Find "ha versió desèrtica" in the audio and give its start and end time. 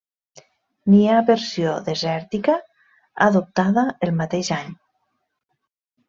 1.09-2.55